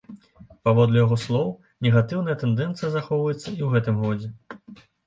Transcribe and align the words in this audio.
Паводле 0.67 0.97
яго 1.03 1.17
слоў, 1.25 1.53
негатыўная 1.89 2.37
тэндэнцыя 2.45 2.89
захоўваецца 2.99 3.47
і 3.47 3.55
ў 3.55 3.67
гэтым 3.79 3.95
годзе. 4.07 4.37